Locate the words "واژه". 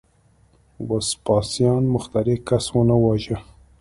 3.03-3.37